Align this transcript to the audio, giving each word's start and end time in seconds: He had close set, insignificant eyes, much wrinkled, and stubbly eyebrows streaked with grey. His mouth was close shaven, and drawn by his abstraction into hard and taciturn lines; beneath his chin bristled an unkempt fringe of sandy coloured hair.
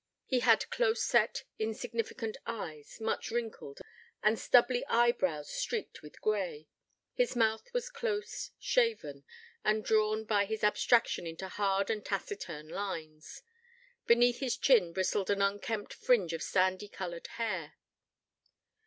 He 0.25 0.39
had 0.39 0.67
close 0.71 1.03
set, 1.03 1.43
insignificant 1.59 2.35
eyes, 2.47 2.99
much 2.99 3.29
wrinkled, 3.29 3.81
and 4.23 4.39
stubbly 4.39 4.83
eyebrows 4.87 5.47
streaked 5.51 6.01
with 6.01 6.19
grey. 6.21 6.67
His 7.13 7.35
mouth 7.35 7.71
was 7.71 7.91
close 7.91 8.49
shaven, 8.57 9.25
and 9.63 9.85
drawn 9.85 10.25
by 10.25 10.45
his 10.45 10.63
abstraction 10.63 11.27
into 11.27 11.47
hard 11.47 11.91
and 11.91 12.03
taciturn 12.03 12.67
lines; 12.67 13.43
beneath 14.07 14.39
his 14.39 14.57
chin 14.57 14.91
bristled 14.91 15.29
an 15.29 15.43
unkempt 15.43 15.93
fringe 15.93 16.33
of 16.33 16.41
sandy 16.41 16.87
coloured 16.87 17.27
hair. 17.37 17.75